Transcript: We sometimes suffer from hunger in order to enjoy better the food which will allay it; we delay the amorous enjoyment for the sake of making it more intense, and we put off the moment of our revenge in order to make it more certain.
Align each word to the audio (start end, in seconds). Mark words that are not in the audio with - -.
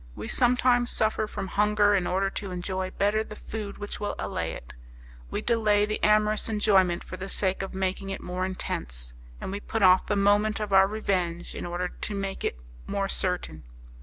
We 0.15 0.27
sometimes 0.27 0.89
suffer 0.89 1.27
from 1.27 1.45
hunger 1.47 1.93
in 1.93 2.07
order 2.07 2.31
to 2.31 2.49
enjoy 2.49 2.89
better 2.89 3.23
the 3.23 3.35
food 3.35 3.77
which 3.77 3.99
will 3.99 4.15
allay 4.17 4.51
it; 4.51 4.73
we 5.29 5.43
delay 5.43 5.85
the 5.85 6.03
amorous 6.03 6.49
enjoyment 6.49 7.03
for 7.03 7.17
the 7.17 7.29
sake 7.29 7.61
of 7.61 7.75
making 7.75 8.09
it 8.09 8.19
more 8.19 8.43
intense, 8.43 9.13
and 9.39 9.51
we 9.51 9.59
put 9.59 9.83
off 9.83 10.07
the 10.07 10.15
moment 10.15 10.59
of 10.59 10.73
our 10.73 10.87
revenge 10.87 11.53
in 11.53 11.67
order 11.67 11.87
to 11.87 12.15
make 12.15 12.43
it 12.43 12.57
more 12.87 13.07
certain. 13.07 13.61